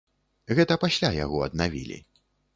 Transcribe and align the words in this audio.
Гэта 0.59 0.77
пасля 0.85 1.13
яго 1.19 1.45
аднавілі. 1.51 2.01